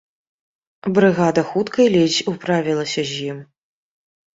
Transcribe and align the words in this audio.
Брыгада 0.95 1.41
хуткай 1.51 1.87
ледзь 1.99 2.21
управілася 2.35 3.01
з 3.15 3.33
ім. 3.33 3.49